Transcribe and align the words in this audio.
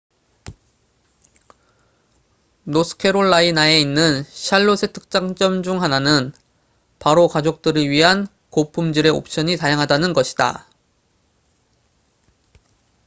노스캐롤라이나에 2.63 3.79
있는 3.79 4.23
샬롯의 4.23 4.93
특장점 4.93 5.61
중 5.61 5.83
하나는 5.83 6.33
바로 6.97 7.27
가족들을 7.27 7.87
위한 7.87 8.25
고품질의 8.49 9.11
옵션이 9.11 9.57
다양하다는 9.57 10.13
것이다 10.13 10.67